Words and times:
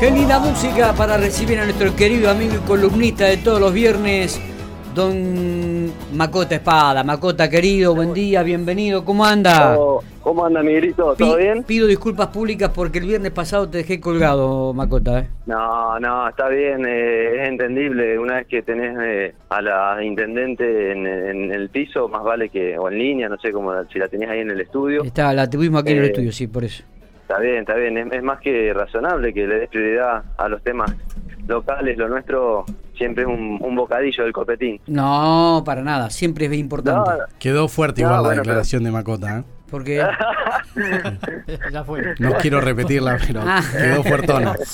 Qué 0.00 0.10
linda 0.10 0.38
música 0.40 0.94
para 0.96 1.18
recibir 1.18 1.58
a 1.58 1.64
nuestro 1.64 1.94
querido 1.94 2.30
amigo 2.30 2.54
y 2.54 2.66
columnista 2.66 3.26
de 3.26 3.36
todos 3.36 3.60
los 3.60 3.72
viernes, 3.74 4.40
don 4.94 5.92
Macota 6.14 6.54
Espada. 6.54 7.04
Macota, 7.04 7.50
querido, 7.50 7.94
buen 7.94 8.14
día, 8.14 8.42
bienvenido, 8.42 9.04
¿cómo 9.04 9.26
anda? 9.26 9.78
Oh, 9.78 10.02
¿Cómo 10.22 10.46
anda, 10.46 10.62
Miguelito? 10.62 11.14
¿Todo 11.18 11.36
Pi- 11.36 11.42
bien? 11.42 11.64
Pido 11.64 11.86
disculpas 11.86 12.28
públicas 12.28 12.70
porque 12.74 12.98
el 12.98 13.06
viernes 13.06 13.30
pasado 13.32 13.68
te 13.68 13.78
dejé 13.78 14.00
colgado, 14.00 14.72
Macota. 14.72 15.20
¿eh? 15.20 15.28
No, 15.46 15.98
no, 16.00 16.28
está 16.28 16.48
bien, 16.48 16.84
eh, 16.86 17.42
es 17.42 17.48
entendible. 17.48 18.18
Una 18.18 18.36
vez 18.36 18.46
que 18.46 18.62
tenés 18.62 18.96
eh, 19.02 19.34
a 19.50 19.60
la 19.60 20.02
intendente 20.02 20.92
en, 20.92 21.06
en 21.06 21.52
el 21.52 21.68
piso, 21.68 22.08
más 22.08 22.22
vale 22.22 22.48
que, 22.48 22.78
o 22.78 22.88
en 22.88 22.98
línea, 22.98 23.28
no 23.28 23.36
sé 23.38 23.52
cómo, 23.52 23.72
si 23.92 23.98
la 23.98 24.08
tenés 24.08 24.30
ahí 24.30 24.40
en 24.40 24.50
el 24.50 24.60
estudio. 24.62 25.02
Está, 25.04 25.32
la 25.34 25.48
tuvimos 25.48 25.82
aquí 25.82 25.92
en 25.92 25.98
el 25.98 26.04
Eh, 26.04 26.06
estudio, 26.08 26.32
sí, 26.32 26.46
por 26.46 26.64
eso. 26.64 26.84
Está 27.30 27.40
bien, 27.42 27.58
está 27.58 27.74
bien. 27.76 27.96
Es, 27.96 28.12
es 28.12 28.22
más 28.24 28.40
que 28.40 28.72
razonable 28.74 29.32
que 29.32 29.46
le 29.46 29.60
des 29.60 29.68
prioridad 29.68 30.24
a 30.36 30.48
los 30.48 30.60
temas 30.64 30.92
locales. 31.46 31.96
Lo 31.96 32.08
nuestro 32.08 32.64
siempre 32.96 33.22
es 33.22 33.28
un, 33.28 33.56
un 33.60 33.76
bocadillo 33.76 34.24
del 34.24 34.32
copetín. 34.32 34.80
No, 34.88 35.62
para 35.64 35.80
nada, 35.82 36.10
siempre 36.10 36.46
es 36.46 36.52
importante. 36.54 37.08
No, 37.08 37.26
Quedó 37.38 37.68
fuerte 37.68 38.02
No, 38.02 38.08
igual 38.08 38.22
la 38.24 38.30
declaración 38.30 38.82
de 38.82 38.90
Macota. 38.90 39.38
¿eh? 39.38 39.44
Porque 39.70 40.02
Ya 41.72 41.84
fue. 41.84 42.14
No 42.18 42.32
quiero 42.34 42.60
repetirla, 42.60 43.18
pero 43.26 43.42
Ah. 43.46 43.62
quedó 43.72 44.02
fuertona. 44.04 44.54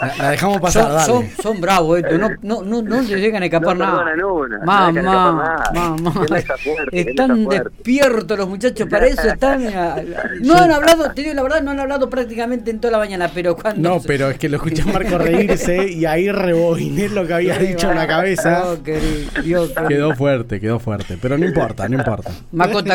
La, 0.00 0.16
la 0.18 0.30
dejamos 0.30 0.60
pasar, 0.60 0.84
son, 0.84 0.92
dale. 0.94 1.06
son, 1.06 1.42
son 1.42 1.60
bravos 1.60 1.98
estos, 1.98 2.18
no, 2.18 2.28
no, 2.42 2.62
no, 2.62 2.82
no 2.82 3.00
les 3.00 3.08
llegan 3.20 3.42
a 3.42 3.46
escapar 3.46 3.76
No 3.76 3.84
nada. 3.84 4.02
una, 4.26 4.58
Mamá, 4.64 4.92
dejan 4.92 5.06
escapar 5.06 5.34
nada. 5.34 5.72
mamá. 5.74 6.12
Fuerte, 6.12 7.00
Están 7.00 7.46
despiertos 7.48 8.38
los 8.38 8.48
muchachos 8.48 8.88
para 8.88 9.06
eso, 9.06 9.22
están 9.28 9.66
a- 9.68 9.96
no 10.40 10.54
han 10.56 10.70
hablado, 10.70 11.10
te 11.12 11.22
digo 11.22 11.34
la 11.34 11.42
verdad, 11.42 11.62
no 11.62 11.70
han 11.72 11.80
hablado 11.80 12.08
prácticamente 12.10 12.70
en 12.70 12.80
toda 12.80 12.92
la 12.92 12.98
mañana, 12.98 13.30
pero 13.32 13.56
cuando 13.56 13.88
No, 13.88 14.00
pero 14.00 14.30
es 14.30 14.38
que 14.38 14.48
lo 14.48 14.56
escuché 14.56 14.82
a 14.82 14.86
Marco 14.86 15.18
reírse 15.18 15.88
y 15.90 16.04
ahí 16.06 16.30
rebobiné 16.30 17.08
lo 17.08 17.26
que 17.26 17.34
había 17.34 17.58
dicho 17.58 17.90
en 17.90 17.96
la 17.96 18.06
cabeza. 18.06 18.64
No, 18.64 18.82
querido, 18.82 19.30
Dios, 19.42 19.72
Quedó 19.88 20.14
fuerte, 20.14 20.60
quedó 20.60 20.78
fuerte. 20.78 21.18
Pero 21.20 21.38
no 21.38 21.46
importa, 21.46 21.88
no 21.88 21.96
importa. 21.98 22.30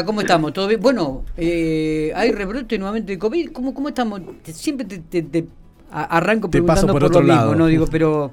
¿Cómo 0.05 0.21
estamos? 0.21 0.53
¿Todo 0.53 0.67
bien? 0.67 0.79
Bueno, 0.81 1.23
eh, 1.37 2.11
hay 2.15 2.31
rebrote 2.31 2.77
nuevamente 2.77 3.13
de 3.13 3.19
COVID. 3.19 3.51
¿Cómo, 3.51 3.73
cómo 3.73 3.89
estamos? 3.89 4.21
Siempre 4.43 4.85
te, 4.85 5.21
te- 5.23 5.45
arranco 5.91 6.49
Te 6.49 6.61
paso 6.61 6.85
preguntando 6.87 6.93
por 6.93 7.01
por, 7.01 7.09
otro 7.09 7.21
lo 7.21 7.27
mismo, 7.27 7.41
lado. 7.41 7.55
¿no? 7.55 7.65
Digo, 7.67 7.85
pero... 7.91 8.31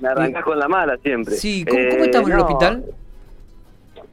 Me- 0.00 0.08
arrancás 0.08 0.44
con 0.44 0.58
la 0.58 0.68
mala 0.68 0.96
siempre. 1.02 1.34
Sí, 1.36 1.64
¿cómo, 1.64 1.80
cómo 1.90 2.02
Eh, 2.02 2.06
estamos 2.06 2.28
en 2.28 2.32
el 2.32 2.38
no, 2.38 2.44
hospital? 2.46 2.84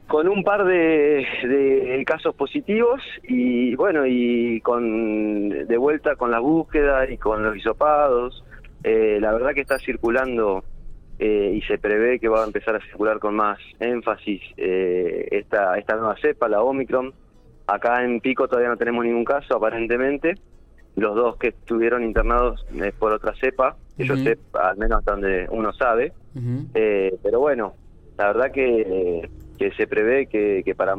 con 0.06 0.28
un 0.28 0.44
par 0.44 0.64
de, 0.64 1.26
de 1.48 2.04
casos 2.06 2.32
positivos 2.36 3.00
y 3.26 3.74
bueno 3.74 4.06
y 4.06 4.60
con 4.60 5.48
de 5.66 5.76
vuelta 5.76 6.14
con 6.14 6.30
la 6.30 6.38
búsqueda 6.38 7.10
y 7.10 7.16
con 7.18 7.42
los 7.42 7.56
hisopados 7.56 8.44
Eh, 8.84 9.18
la 9.20 9.32
verdad 9.32 9.50
que 9.52 9.62
está 9.62 9.80
circulando 9.80 10.62
eh, 11.18 11.52
y 11.54 11.62
se 11.62 11.78
prevé 11.78 12.18
que 12.18 12.28
va 12.28 12.42
a 12.42 12.46
empezar 12.46 12.76
a 12.76 12.80
circular 12.80 13.18
con 13.18 13.34
más 13.34 13.58
énfasis 13.80 14.42
eh, 14.56 15.28
esta 15.30 15.78
esta 15.78 15.96
nueva 15.96 16.16
cepa 16.20 16.48
la 16.48 16.62
Omicron. 16.62 17.12
Acá 17.66 18.04
en 18.04 18.20
Pico 18.20 18.46
todavía 18.46 18.68
no 18.68 18.76
tenemos 18.76 19.04
ningún 19.04 19.24
caso 19.24 19.56
aparentemente. 19.56 20.34
Los 20.94 21.14
dos 21.14 21.36
que 21.36 21.48
estuvieron 21.48 22.04
internados 22.04 22.64
eh, 22.74 22.92
por 22.98 23.12
otra 23.12 23.34
cepa 23.40 23.76
que 23.96 24.06
yo 24.06 24.14
Ujú. 24.14 24.24
sé 24.24 24.38
al 24.54 24.76
menos 24.76 24.98
hasta 24.98 25.12
donde 25.12 25.46
uno 25.50 25.72
sabe. 25.72 26.12
Eh, 26.74 27.16
pero 27.22 27.40
bueno, 27.40 27.74
la 28.18 28.26
verdad 28.26 28.52
que, 28.52 29.28
que 29.58 29.70
se 29.72 29.86
prevé 29.86 30.26
que, 30.26 30.62
que 30.64 30.74
para 30.74 30.94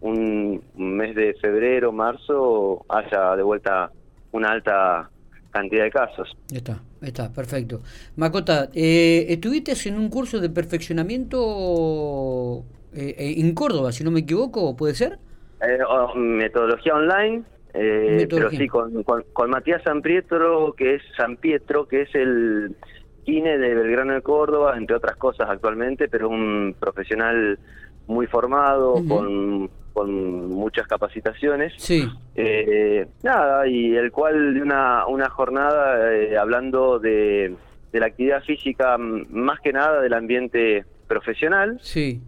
un 0.00 0.62
mes 0.74 1.14
de 1.14 1.34
febrero, 1.34 1.92
marzo, 1.92 2.84
haya 2.88 3.36
de 3.36 3.42
vuelta 3.42 3.90
una 4.32 4.48
alta 4.48 5.10
cantidad 5.50 5.84
de 5.84 5.90
casos. 5.90 6.36
Está, 6.52 6.82
está, 7.02 7.32
perfecto. 7.32 7.80
Macota, 8.16 8.70
eh, 8.74 9.26
¿estuviste 9.28 9.72
en 9.88 9.98
un 9.98 10.08
curso 10.08 10.40
de 10.40 10.50
perfeccionamiento 10.50 12.64
eh, 12.94 13.14
eh, 13.18 13.34
en 13.38 13.54
Córdoba, 13.54 13.92
si 13.92 14.04
no 14.04 14.10
me 14.10 14.20
equivoco, 14.20 14.76
puede 14.76 14.94
ser? 14.94 15.18
Eh, 15.60 15.78
metodología 16.16 16.94
online, 16.94 17.42
eh, 17.74 18.16
Metodología. 18.18 18.28
pero 18.50 18.50
sí 18.50 18.68
con, 18.68 19.02
con, 19.02 19.24
con 19.32 19.50
Matías 19.50 19.82
San 19.82 20.02
Pietro, 20.02 20.72
que 20.74 20.96
es 20.96 21.02
San 21.16 21.36
Pietro, 21.36 21.88
que 21.88 22.02
es 22.02 22.14
el 22.14 22.76
kine 23.24 23.58
de 23.58 23.74
Belgrano 23.74 24.14
de 24.14 24.22
Córdoba, 24.22 24.76
entre 24.76 24.96
otras 24.96 25.16
cosas 25.16 25.48
actualmente, 25.50 26.08
pero 26.08 26.28
un 26.28 26.74
profesional 26.78 27.58
muy 28.06 28.26
formado, 28.26 28.94
con, 29.06 29.70
con 29.98 30.48
muchas 30.50 30.86
capacitaciones. 30.86 31.72
Sí. 31.76 32.08
Eh, 32.36 33.04
nada, 33.24 33.66
y 33.66 33.96
el 33.96 34.12
cual 34.12 34.54
de 34.54 34.62
una, 34.62 35.04
una 35.08 35.28
jornada 35.28 36.12
eh, 36.14 36.38
hablando 36.38 37.00
de, 37.00 37.56
de 37.92 37.98
la 38.00 38.06
actividad 38.06 38.42
física, 38.44 38.96
más 38.96 39.58
que 39.60 39.72
nada 39.72 40.00
del 40.00 40.12
ambiente 40.14 40.84
profesional 41.08 41.78
Sí. 41.82 42.20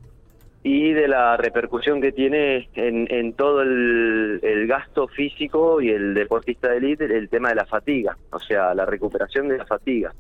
y 0.65 0.93
de 0.93 1.07
la 1.07 1.37
repercusión 1.37 2.01
que 2.01 2.11
tiene 2.11 2.69
en, 2.75 3.07
en 3.09 3.35
todo 3.35 3.63
el, 3.63 4.41
el 4.43 4.67
gasto 4.67 5.07
físico 5.07 5.81
y 5.81 5.91
el 5.91 6.13
deportista 6.15 6.71
de 6.71 6.79
élite, 6.79 7.05
el 7.05 7.29
tema 7.29 7.51
de 7.51 7.55
la 7.55 7.67
fatiga, 7.67 8.17
o 8.33 8.41
sea, 8.41 8.75
la 8.75 8.85
recuperación 8.85 9.47
de 9.47 9.59
la 9.59 9.65
fatiga. 9.67 10.13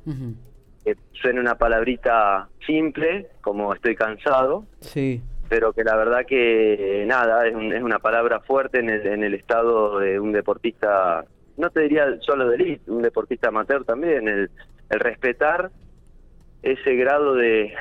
Que 0.84 0.94
suena 1.20 1.40
una 1.40 1.56
palabrita 1.56 2.48
simple, 2.64 3.26
como 3.40 3.74
estoy 3.74 3.96
cansado, 3.96 4.64
Sí. 4.80 5.20
Pero 5.50 5.72
que 5.72 5.82
la 5.84 5.96
verdad 5.96 6.24
que 6.26 7.04
nada, 7.06 7.46
es, 7.46 7.54
un- 7.54 7.72
es 7.74 7.82
una 7.82 7.98
palabra 7.98 8.38
fuerte 8.40 8.78
en 8.78 8.88
el, 8.88 9.04
en 9.06 9.24
el 9.24 9.34
estado 9.34 9.98
de 9.98 10.18
un 10.20 10.30
deportista, 10.32 11.24
no 11.58 11.68
te 11.70 11.80
diría 11.80 12.06
solo 12.20 12.48
de 12.48 12.54
elite, 12.56 12.88
un 12.90 13.02
deportista 13.02 13.48
amateur 13.48 13.84
también, 13.84 14.28
el, 14.28 14.48
el 14.88 15.00
respetar 15.00 15.70
ese 16.62 16.94
grado 16.94 17.34
de, 17.34 17.72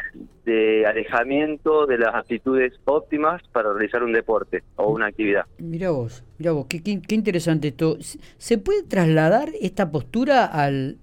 de 0.46 0.86
alejamiento 0.88 1.86
de 1.86 1.98
las 2.00 2.16
actitudes 2.16 2.74
óptimas 2.86 3.42
para 3.52 3.72
realizar 3.74 4.04
un 4.04 4.14
deporte 4.14 4.64
o 4.78 4.90
una 4.92 5.08
actividad. 5.08 5.46
Mira 5.60 5.92
vos, 5.92 6.24
mira 6.40 6.54
vos, 6.54 6.66
qué, 6.68 6.82
interesante 7.14 7.68
esto. 7.68 7.98
¿Se- 8.02 8.20
¿Se 8.38 8.58
puede 8.58 8.84
trasladar 8.84 9.50
esta 9.62 9.92
postura 9.92 10.46
al, 10.46 10.96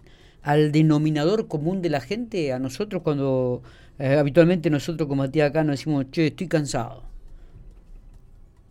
al 0.46 0.70
denominador 0.72 1.48
común 1.48 1.82
de 1.82 1.90
la 1.90 2.00
gente, 2.00 2.52
a 2.52 2.58
nosotros 2.58 3.02
cuando 3.02 3.62
eh, 3.98 4.16
habitualmente 4.16 4.70
nosotros 4.70 5.08
como 5.08 5.28
tía 5.30 5.46
acá 5.46 5.64
nos 5.64 5.72
decimos, 5.78 6.06
che, 6.12 6.28
estoy 6.28 6.46
cansado? 6.48 7.02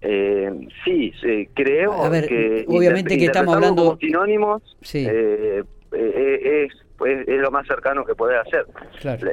Eh, 0.02 0.68
sí, 0.84 1.12
creo 1.54 1.94
A 1.94 2.10
ver, 2.10 2.28
que 2.28 2.66
obviamente 2.68 3.18
que 3.18 3.26
estamos 3.26 3.56
hablando- 3.56 3.84
como 3.86 3.98
sinónimos 3.98 4.62
Sí. 4.82 5.06
eh, 5.10 5.64
eh, 5.94 6.66
es, 6.68 6.74
pues, 6.98 7.28
es 7.28 7.42
lo 7.42 7.52
más 7.52 7.66
cercano 7.68 8.06
que 8.06 8.14
puede 8.16 8.38
hacer. 8.38 8.66
Claro. 9.02 9.28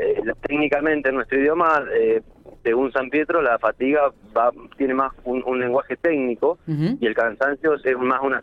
Técnicamente 0.49 1.11
en 1.11 1.17
nuestro 1.17 1.39
idioma, 1.39 1.85
eh, 1.95 2.23
según 2.65 2.91
San 2.93 3.11
Pietro, 3.11 3.43
la 3.43 3.59
fatiga 3.59 4.13
va, 4.37 4.51
tiene 4.79 4.95
más 4.95 5.13
un, 5.25 5.43
un 5.47 5.61
lenguaje 5.61 5.97
técnico 5.97 6.59
y 6.67 7.07
el 7.07 7.15
cansancio 7.15 7.75
es 7.75 7.99
más 7.99 8.21
una 8.23 8.43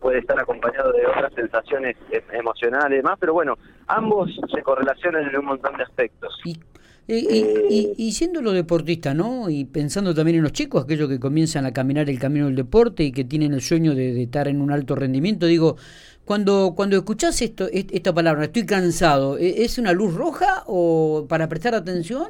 puede 0.00 0.18
estar 0.20 0.38
acompañado 0.40 0.92
de 0.92 1.06
otras 1.06 1.32
sensaciones 1.34 1.96
eh, 2.10 2.22
emocionales 2.32 3.02
más, 3.04 3.18
pero 3.18 3.32
bueno, 3.34 3.56
ambos 3.86 4.30
se 4.52 4.62
correlacionan 4.62 5.28
en 5.28 5.36
un 5.36 5.44
montón 5.44 5.76
de 5.76 5.82
aspectos. 5.84 6.34
Y, 6.44 6.58
y, 7.06 7.14
y- 7.16 7.66
y- 7.68 7.94
y 8.08 8.12
siendo 8.12 8.40
los 8.40 8.54
deportistas, 8.54 9.14
¿no? 9.14 9.50
Y 9.50 9.64
pensando 9.64 10.14
también 10.14 10.36
en 10.38 10.42
los 10.44 10.52
chicos, 10.52 10.84
aquellos 10.84 11.08
que 11.08 11.18
comienzan 11.18 11.66
a 11.66 11.72
caminar 11.72 12.08
el 12.08 12.18
camino 12.18 12.46
del 12.46 12.56
deporte 12.56 13.02
y 13.04 13.12
que 13.12 13.24
tienen 13.24 13.52
el 13.52 13.60
sueño 13.62 13.94
de, 13.94 14.14
de 14.14 14.22
estar 14.22 14.48
en 14.48 14.60
un 14.60 14.70
alto 14.72 14.94
rendimiento, 14.94 15.46
digo, 15.46 15.76
cuando 16.24 16.74
cuando 16.76 16.96
escuchás 16.96 17.42
esto, 17.42 17.66
est- 17.72 17.90
esta 17.92 18.12
palabra, 18.14 18.44
estoy 18.44 18.64
cansado, 18.64 19.36
¿e- 19.38 19.64
¿es 19.64 19.78
una 19.78 19.92
luz 19.92 20.14
roja 20.14 20.62
o 20.66 21.26
para 21.28 21.48
prestar 21.48 21.74
atención? 21.74 22.28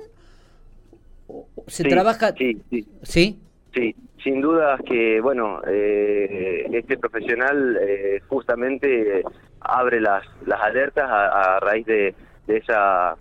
¿O- 1.29 1.47
o 1.55 1.65
¿Se 1.69 1.83
Sí, 1.83 1.89
trabaja? 1.89 2.35
Sí, 2.37 2.59
sí, 2.71 2.87
¿Sí? 3.03 3.39
Sí, 3.75 3.95
sin 4.23 4.41
dudas 4.41 4.81
que, 4.87 5.21
bueno, 5.21 5.61
eh, 5.67 6.67
este 6.73 6.97
profesional 6.99 7.79
eh, 7.81 8.21
justamente 8.29 9.23
abre 9.61 10.01
las, 10.01 10.25
las 10.47 10.61
alertas 10.61 11.09
a, 11.09 11.57
a 11.57 11.61
raíz 11.61 11.87
de, 11.87 12.15
de 12.47 12.57
esa 12.59 13.17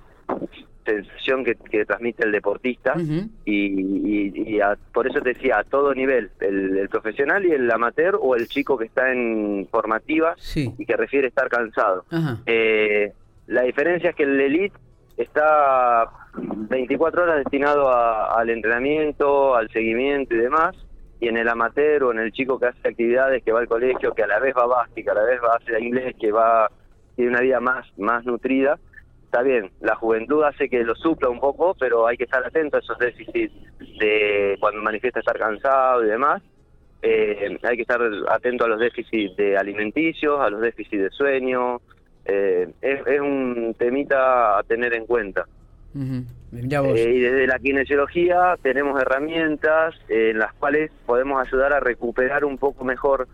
sensación 0.86 1.44
que, 1.44 1.56
que 1.56 1.86
transmite 1.86 2.26
el 2.26 2.32
deportista 2.32 2.94
y, 3.46 3.66
y- 4.26 4.56
y 4.56 4.60
a- 4.62 4.78
por 4.94 5.08
eso 5.08 5.22
te 5.22 5.30
decía, 5.34 5.60
a 5.60 5.64
todo 5.64 5.94
nivel, 5.94 6.32
el, 6.40 6.78
el 6.78 6.90
profesional 6.90 7.46
y 7.46 7.52
el 7.52 7.70
amateur 7.70 8.18
o 8.20 8.36
el 8.36 8.48
chico 8.48 8.78
que 8.78 8.86
está 8.86 9.12
en 9.12 9.68
formativa 9.70 10.34
Sí. 10.38 10.74
y 10.78 10.86
que 10.86 10.96
refiere 10.98 11.28
estar 11.28 11.48
cansado. 11.50 12.06
Eh, 12.48 13.12
la 13.48 13.64
diferencia 13.64 14.12
es 14.12 14.16
que 14.16 14.24
el 14.24 14.40
elite 14.40 14.76
está 15.18 16.10
24 16.70 17.24
horas 17.24 17.38
destinado 17.38 17.90
a- 17.90 18.40
al 18.40 18.50
entrenamiento, 18.50 19.56
al 19.56 19.70
seguimiento 19.70 20.34
y 20.34 20.38
demás, 20.40 20.76
y 21.20 21.28
en 21.28 21.38
el 21.38 21.50
amateur 21.50 22.04
o 22.04 22.12
en 22.12 22.20
el 22.20 22.32
chico 22.32 22.60
que 22.60 22.68
hace 22.68 22.88
actividades, 22.88 23.44
que 23.44 23.52
va 23.52 23.60
al 23.60 23.68
colegio, 23.68 24.14
que 24.14 24.24
a 24.24 24.28
la 24.28 24.40
vez 24.40 24.54
va 24.56 24.64
a 24.64 24.84
a 24.84 25.14
la 25.14 25.24
vez 25.24 25.40
va 25.44 25.54
a 25.54 25.58
hacer 25.58 25.82
inglés, 25.82 26.16
que 26.20 26.32
va 26.32 26.70
tiene 27.16 27.32
una 27.32 27.42
vida 27.42 27.60
más 27.60 27.86
más 27.98 28.26
nutrida, 28.26 28.80
está 29.26 29.44
bien, 29.44 29.70
la 29.82 29.96
juventud 29.96 30.44
hace 30.44 30.70
que 30.70 30.84
lo 30.84 30.96
supla 30.96 31.30
un 31.30 31.40
poco, 31.40 31.76
pero 31.80 32.08
hay 32.08 32.18
que 32.18 32.24
estar 32.24 32.44
atento 32.46 32.78
a 32.78 32.80
esos 32.80 32.98
déficits 32.98 33.54
de 34.00 34.58
cuando 34.60 34.82
manifiesta 34.82 35.20
estar 35.20 35.38
cansado 35.38 36.04
y 36.04 36.10
demás. 36.10 36.42
eh, 37.02 37.58
hay 37.64 37.76
que 37.76 37.84
estar 37.84 38.02
atento 38.30 38.66
a 38.66 38.68
los 38.68 38.80
déficits 38.80 39.36
de 39.38 39.56
alimenticios, 39.58 40.40
a 40.40 40.50
los 40.50 40.62
déficits 40.62 41.04
de 41.04 41.10
sueño. 41.12 41.80
Eh, 42.26 42.70
es, 42.82 43.08
es, 43.08 43.22
un 43.22 43.76
temita 43.78 44.58
a 44.58 44.64
tener 44.64 44.94
en 44.94 45.06
cuenta. 45.06 45.46
Mirá 45.94 46.80
Eh, 46.80 46.82
vos. 46.82 47.00
y 47.00 47.20
desde 47.20 47.48
la 47.48 47.60
kinesiología 47.60 48.56
tenemos 48.62 49.02
herramientas 49.02 49.96
en 50.08 50.40
las 50.40 50.54
cuales 50.54 50.92
podemos 51.06 51.42
ayudar 51.46 51.74
a 51.74 51.80
recuperar 51.80 52.46
un 52.46 52.58
poco 52.58 52.84
mejor 52.84 53.28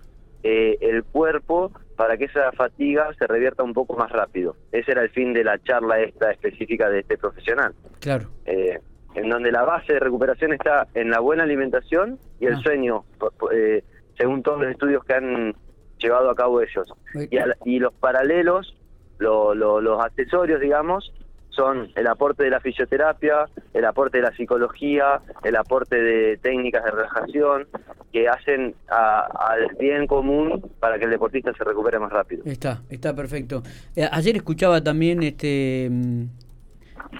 eh, 0.43 0.77
el 0.81 1.03
cuerpo 1.03 1.71
para 1.97 2.17
que 2.17 2.25
esa 2.25 2.51
fatiga 2.51 3.09
se 3.17 3.25
revierta 3.25 3.63
un 3.63 3.73
poco 3.73 3.95
más 3.97 4.11
rápido. 4.11 4.55
Ese 4.71 4.91
era 4.91 5.01
el 5.01 5.09
fin 5.09 5.33
de 5.33 5.43
la 5.43 5.57
charla 5.63 5.99
esta 5.99 6.31
específica 6.31 6.89
de 6.89 6.99
este 6.99 7.17
profesional. 7.17 7.73
Claro. 7.99 8.29
Eh, 8.45 8.79
en 9.15 9.29
donde 9.29 9.51
la 9.51 9.63
base 9.63 9.93
de 9.93 9.99
recuperación 9.99 10.53
está 10.53 10.87
en 10.93 11.09
la 11.09 11.19
buena 11.19 11.43
alimentación 11.43 12.19
y 12.39 12.45
el 12.47 12.55
Ah. 12.55 12.59
sueño, 12.61 13.05
eh, 13.53 13.81
según 14.17 14.43
todos 14.43 14.61
los 14.61 14.71
estudios 14.71 15.03
que 15.05 15.13
han 15.13 15.55
llevado 15.97 16.29
a 16.29 16.35
cabo 16.35 16.61
ellos. 16.61 16.93
Y, 17.31 17.37
al- 17.37 17.55
y 17.65 17.79
los 17.79 17.93
paralelos, 17.93 18.75
lo- 19.17 19.55
lo- 19.55 19.79
los 19.81 20.03
accesorios, 20.03 20.59
digamos, 20.59 21.11
son 21.55 21.89
el 21.95 22.07
aporte 22.07 22.43
de 22.43 22.49
la 22.49 22.59
fisioterapia, 22.59 23.45
el 23.73 23.85
aporte 23.85 24.17
de 24.17 24.23
la 24.23 24.35
psicología, 24.35 25.21
el 25.43 25.55
aporte 25.55 25.95
de 26.01 26.37
técnicas 26.37 26.83
de 26.83 26.91
relajación 26.91 27.67
que 28.11 28.27
hacen 28.27 28.75
al 28.87 29.75
bien 29.79 30.07
común 30.07 30.61
para 30.79 30.97
que 30.99 31.05
el 31.05 31.11
deportista 31.11 31.53
se 31.57 31.63
recupere 31.63 31.99
más 31.99 32.11
rápido. 32.11 32.43
Está, 32.45 32.81
está 32.89 33.15
perfecto. 33.15 33.63
Eh, 33.95 34.07
ayer 34.11 34.35
escuchaba 34.35 34.81
también, 34.83 35.23
este, 35.23 35.87
mm, 35.91 36.23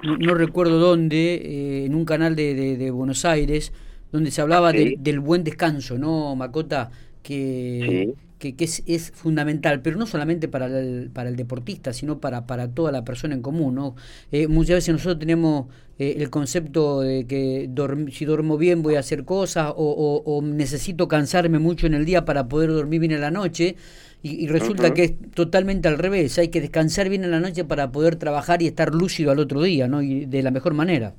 no, 0.04 0.18
no 0.18 0.34
recuerdo 0.36 0.80
dónde, 0.80 1.36
eh, 1.36 1.86
en 1.86 1.96
un 1.96 2.06
canal 2.06 2.36
de, 2.36 2.54
de- 2.54 2.78
de 2.78 2.92
Buenos 2.92 3.26
Aires, 3.26 3.74
donde 4.12 4.32
se 4.32 4.42
hablaba 4.42 4.72
Sí. 4.72 4.78
del- 4.78 4.96
del 5.04 5.20
buen 5.20 5.44
descanso, 5.44 5.98
¿no, 5.98 6.36
Macota? 6.36 6.90
Que, 7.24 8.14
Sí. 8.16 8.35
Que, 8.46 8.56
que 8.56 8.66
es, 8.66 8.84
es 8.88 9.12
fundamental, 9.12 9.82
pero 9.82 9.98
no 9.98 10.06
solamente 10.06 10.48
para 10.48 10.68
el, 10.68 11.10
para 11.14 11.30
el 11.30 11.36
deportista, 11.36 11.94
sino 11.94 12.20
para, 12.20 12.46
para 12.48 12.70
toda 12.74 12.92
la 12.92 13.04
persona 13.04 13.36
en 13.36 13.42
común, 13.42 13.76
¿no? 13.76 13.96
Eh, 14.32 14.48
muchas 14.48 14.76
veces 14.76 14.94
nosotros 14.94 15.20
tenemos 15.20 15.68
eh, 16.00 16.16
el 16.20 16.30
concepto 16.30 17.02
de 17.02 17.26
que 17.28 17.70
dorm- 17.70 18.12
si 18.12 18.26
duermo 18.26 18.58
bien 18.58 18.82
voy 18.84 18.96
a 18.96 19.00
hacer 19.00 19.26
cosas 19.26 19.72
o, 19.76 19.76
o- 19.76 20.38
o 20.38 20.42
necesito 20.42 21.08
cansarme 21.08 21.60
mucho 21.60 21.88
en 21.88 21.94
el 21.94 22.06
día 22.06 22.26
para 22.26 22.48
poder 22.48 22.72
dormir 22.72 23.00
bien 23.02 23.12
en 23.14 23.22
la 23.22 23.32
noche 23.32 23.76
y, 24.24 24.44
y 24.44 24.48
resulta 24.48 24.94
que 24.94 25.04
es 25.04 25.14
totalmente 25.34 25.88
al 25.88 25.98
revés, 25.98 26.38
hay 26.40 26.48
que 26.50 26.62
descansar 26.62 27.10
bien 27.10 27.24
en 27.24 27.32
la 27.32 27.40
noche 27.40 27.64
para 27.66 27.92
poder 27.92 28.16
trabajar 28.16 28.62
y 28.62 28.68
estar 28.68 28.94
lúcido 28.94 29.32
al 29.32 29.40
otro 29.40 29.62
día, 29.62 29.88
¿no? 29.88 30.02
Y 30.02 30.26
de 30.26 30.44
la 30.44 30.52
mejor 30.52 30.74
manera. 30.74 31.14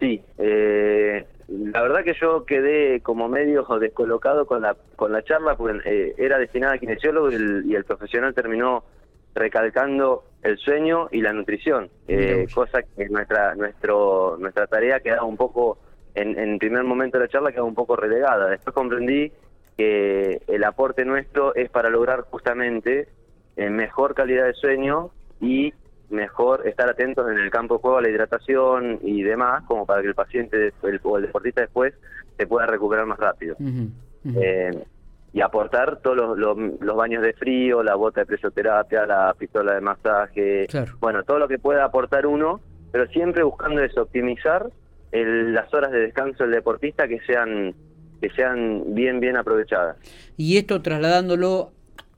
Sí, 0.00 0.24
eh, 0.38 1.26
la 1.48 1.80
verdad 1.82 2.04
que 2.04 2.14
yo 2.20 2.44
quedé 2.44 3.00
como 3.00 3.28
medio 3.28 3.66
descolocado 3.80 4.46
con 4.46 4.62
la 4.62 4.76
con 4.96 5.12
la 5.12 5.22
charla 5.22 5.56
porque 5.56 5.80
eh, 5.84 6.14
era 6.18 6.38
destinada 6.38 6.74
a 6.74 6.78
kinesiólogo 6.78 7.30
y 7.30 7.34
el, 7.34 7.64
y 7.66 7.74
el 7.74 7.84
profesional 7.84 8.34
terminó 8.34 8.84
recalcando 9.34 10.24
el 10.42 10.58
sueño 10.58 11.08
y 11.10 11.22
la 11.22 11.32
nutrición, 11.32 11.88
eh, 12.06 12.46
cosa 12.54 12.82
que 12.82 13.08
nuestra 13.08 13.54
nuestro 13.54 14.36
nuestra 14.38 14.66
tarea 14.66 15.00
quedaba 15.00 15.24
un 15.24 15.36
poco 15.36 15.78
en, 16.14 16.38
en 16.38 16.58
primer 16.58 16.84
momento 16.84 17.18
de 17.18 17.24
la 17.24 17.30
charla 17.30 17.50
quedaba 17.50 17.66
un 17.66 17.74
poco 17.74 17.96
relegada. 17.96 18.50
Después 18.50 18.74
comprendí 18.74 19.32
que 19.76 20.42
el 20.48 20.64
aporte 20.64 21.04
nuestro 21.04 21.54
es 21.54 21.70
para 21.70 21.88
lograr 21.88 22.22
justamente 22.30 23.08
eh, 23.56 23.70
mejor 23.70 24.14
calidad 24.14 24.46
de 24.46 24.54
sueño 24.54 25.10
y 25.40 25.72
mejor 26.10 26.66
estar 26.66 26.88
atentos 26.88 27.30
en 27.30 27.38
el 27.38 27.50
campo 27.50 27.74
de 27.76 27.80
juego 27.80 27.98
a 27.98 28.02
la 28.02 28.08
hidratación 28.08 28.98
y 29.02 29.22
demás, 29.22 29.64
como 29.66 29.84
para 29.86 30.00
que 30.02 30.08
el 30.08 30.14
paciente 30.14 30.72
el, 30.82 31.00
o 31.02 31.16
el 31.18 31.22
deportista 31.26 31.60
después 31.60 31.94
se 32.36 32.46
pueda 32.46 32.66
recuperar 32.66 33.06
más 33.06 33.18
rápido. 33.18 33.56
Eh, 34.40 34.70
y 35.32 35.40
aportar 35.42 35.98
todos 36.00 36.16
los, 36.16 36.38
los, 36.38 36.56
los 36.80 36.96
baños 36.96 37.22
de 37.22 37.34
frío, 37.34 37.82
la 37.82 37.94
bota 37.94 38.20
de 38.22 38.26
presoterapia, 38.26 39.04
la 39.06 39.34
pistola 39.38 39.74
de 39.74 39.80
masaje, 39.82 40.66
Claro. 40.68 40.96
bueno, 41.00 41.22
todo 41.22 41.38
lo 41.38 41.48
que 41.48 41.58
pueda 41.58 41.84
aportar 41.84 42.26
uno, 42.26 42.60
pero 42.90 43.06
siempre 43.08 43.42
buscando 43.42 43.82
eso, 43.82 44.02
optimizar 44.02 44.70
el- 45.12 45.52
las 45.52 45.72
horas 45.74 45.92
de 45.92 46.00
descanso 46.00 46.44
del 46.44 46.52
deportista 46.52 47.06
que 47.08 47.20
sean 47.20 47.74
que 48.20 48.30
sean 48.30 48.94
bien 48.94 49.20
bien 49.20 49.36
aprovechadas. 49.36 49.96
Y 50.36 50.56
esto 50.56 50.82
trasladándolo 50.82 51.70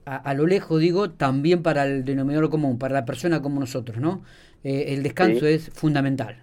a, 0.06 0.17
a 0.17 0.35
lo 0.35 0.47
lejos, 0.47 0.81
digo, 0.81 1.11
también 1.11 1.62
para 1.62 1.85
el 1.87 2.05
denominador 2.05 2.50
común, 2.50 2.79
para 2.79 2.94
la 2.94 3.05
persona 3.05 3.43
como 3.43 3.61
nosotros, 3.61 3.99
¿no? 3.99 4.25
Eh, 4.64 4.87
el 4.94 5.02
descanso 5.02 5.47
Sí. 5.47 5.47
es 5.47 5.70
fundamental. 5.75 6.37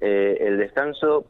eh, 0.00 0.36
el 0.40 0.58
descanso 0.58 1.26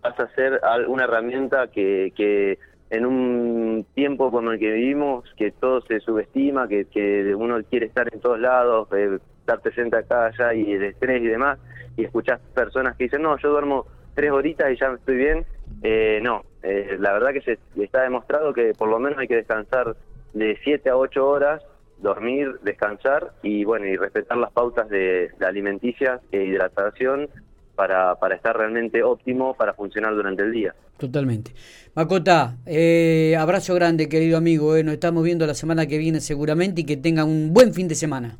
pasa 0.00 0.24
a 0.24 0.34
ser 0.34 0.60
una 0.88 1.04
herramienta 1.04 1.68
que, 1.68 2.12
que 2.16 2.58
en 2.90 3.06
un 3.06 3.86
tiempo 3.94 4.30
como 4.30 4.52
el 4.52 4.58
que 4.58 4.72
vivimos, 4.72 5.24
que 5.36 5.50
todo 5.52 5.80
se 5.82 6.00
subestima, 6.00 6.68
que, 6.68 6.86
que 6.86 7.34
uno 7.34 7.62
quiere 7.68 7.86
estar 7.86 8.08
en 8.12 8.20
todos 8.20 8.38
lados, 8.40 8.88
eh, 8.92 9.18
estar 9.40 9.60
presente 9.60 9.96
acá, 9.96 10.26
allá, 10.26 10.54
y 10.54 10.72
el 10.72 10.84
estrés 10.84 11.22
y 11.22 11.26
demás, 11.26 11.58
y 11.96 12.04
escuchás 12.04 12.40
personas 12.54 12.96
que 12.96 13.04
dicen, 13.04 13.22
no, 13.22 13.36
yo 13.38 13.50
duermo 13.50 13.86
tres 14.14 14.30
horitas 14.30 14.70
y 14.72 14.76
ya 14.78 14.88
estoy 14.92 15.16
bien. 15.16 15.46
Eh, 15.82 16.20
no, 16.22 16.44
eh, 16.62 16.96
la 16.98 17.12
verdad 17.12 17.32
que 17.32 17.42
se 17.42 17.58
está 17.82 18.02
demostrado 18.02 18.52
que 18.52 18.72
por 18.74 18.88
lo 18.88 18.98
menos 18.98 19.18
hay 19.18 19.28
que 19.28 19.36
descansar 19.36 19.96
de 20.32 20.58
siete 20.64 20.90
a 20.90 20.96
ocho 20.96 21.28
horas 21.28 21.62
dormir, 21.98 22.60
descansar 22.62 23.32
y 23.42 23.64
bueno, 23.64 23.86
y 23.86 23.96
respetar 23.96 24.36
las 24.38 24.52
pautas 24.52 24.88
de, 24.88 25.30
de 25.38 25.46
alimenticias 25.46 26.20
e 26.30 26.44
hidratación 26.44 27.28
para, 27.74 28.14
para 28.16 28.36
estar 28.36 28.56
realmente 28.56 29.02
óptimo 29.02 29.54
para 29.54 29.72
funcionar 29.74 30.14
durante 30.14 30.42
el 30.42 30.52
día. 30.52 30.74
Totalmente. 30.96 31.52
Macota, 31.94 32.56
eh, 32.66 33.36
abrazo 33.38 33.74
grande, 33.74 34.08
querido 34.08 34.36
amigo. 34.36 34.76
eh, 34.76 34.84
Nos 34.84 34.94
estamos 34.94 35.24
viendo 35.24 35.46
la 35.46 35.54
semana 35.54 35.86
que 35.86 35.98
viene 35.98 36.20
seguramente 36.20 36.80
y 36.80 36.84
que 36.84 36.96
tenga 36.96 37.24
un 37.24 37.52
buen 37.52 37.72
fin 37.72 37.88
de 37.88 37.94
semana. 37.94 38.38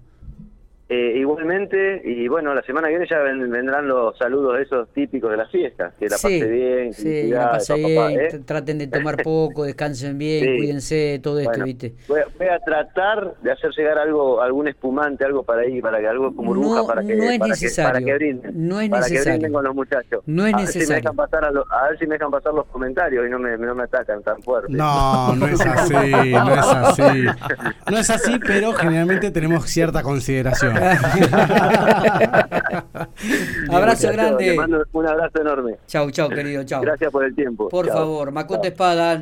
Eh, 0.91 1.19
igualmente, 1.19 2.01
y 2.03 2.29
bueno, 2.29 2.55
la 2.55 2.63
semana 2.63 2.87
que 2.89 2.93
viene 2.95 3.07
ya 3.11 3.19
ven- 3.19 3.51
vendrán 3.51 3.87
los 3.87 4.17
saludos 4.17 4.59
esos 4.59 4.89
típicos 4.95 5.31
de 5.31 5.37
las 5.37 5.51
fiestas, 5.51 5.93
que 5.99 6.09
la 6.09 6.17
sí, 6.17 6.39
pase 6.41 6.51
bien, 6.51 6.93
sí, 6.95 7.29
la 7.29 7.51
pase 7.51 7.75
papá, 7.75 8.09
bien, 8.09 8.21
¿eh? 8.21 8.29
tr- 8.33 8.45
traten 8.47 8.79
de 8.79 8.87
tomar 8.87 9.23
poco, 9.23 9.65
descansen 9.65 10.17
bien, 10.17 10.45
Sí. 10.45 10.57
cuídense, 10.57 11.21
todo 11.23 11.41
esto, 11.41 11.51
Bueno, 11.51 11.65
¿viste? 11.67 11.95
Voy 12.09 12.21
a, 12.21 12.25
voy 12.39 12.47
a 12.49 12.59
tratar 12.61 13.35
de 13.43 13.53
hacer 13.53 13.71
llegar 13.77 13.99
algo, 13.99 14.41
algún 14.41 14.67
espumante, 14.69 15.27
algo 15.27 15.43
para 15.43 15.61
ahí, 15.61 15.83
para 15.83 16.01
que 16.01 16.09
algo 16.09 16.35
como 16.35 16.55
burbuja, 16.55 16.81
No, 16.81 16.87
para 16.87 17.03
que, 17.03 17.15
no 17.17 17.25
es 17.25 17.39
para 17.39 17.49
necesario. 17.51 17.89
que, 17.93 17.93
para 17.93 18.07
que 18.07 18.15
brinden, 18.15 18.53
No 18.69 18.81
es 18.81 18.89
para 18.89 19.05
que 19.05 19.11
necesario. 19.13 19.33
brinden 19.41 19.53
con 19.53 19.65
los 19.65 19.75
muchachos. 19.75 20.23
No 20.25 20.47
es 20.47 20.55
a 20.55 20.57
ver 20.57 20.67
si 20.69 20.79
me 20.79 20.81
necesario. 20.85 21.03
dejan 21.03 21.17
pasar 21.17 21.45
a, 21.45 21.51
lo- 21.51 21.67
a 21.71 21.89
ver 21.91 21.99
si 21.99 22.07
me 22.07 22.15
dejan 22.15 22.31
pasar 22.31 22.55
los 22.55 22.65
comentarios 22.65 23.27
y 23.27 23.31
no 23.31 23.39
me, 23.39 23.59
no 23.59 23.75
me 23.75 23.83
atacan 23.83 24.23
tan 24.23 24.41
fuerte. 24.43 24.73
No, 24.73 25.35
no 25.37 25.47
es 25.49 25.61
así, 25.61 25.93
no 25.93 26.55
es 26.55 26.67
así. 26.67 27.03
No 27.91 27.99
es 27.99 28.09
así, 28.09 28.39
pero 28.39 28.73
generalmente 28.73 29.31
tenemos 29.31 29.67
cierta 29.67 30.03
consideración. 30.03 30.78
Abrazo 33.71 34.13
grande. 34.13 34.55
Mando 34.55 34.85
un 34.93 35.07
abrazo 35.07 35.41
enorme. 35.41 35.77
Chau, 35.87 36.11
chau, 36.11 36.29
querido, 36.29 36.65
chau. 36.65 36.83
Gracias 36.83 37.11
por 37.11 37.25
el 37.25 37.35
tiempo. 37.35 37.69
Por 37.69 37.87
Chao. 37.87 37.97
favor, 37.97 38.31
Macota 38.33 38.69
Espada. 38.69 39.17